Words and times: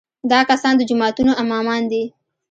دا 0.31 0.39
کسان 0.49 0.73
د 0.77 0.81
جوماتونو 0.89 1.31
امامان 1.43 1.81
دي. 1.91 2.03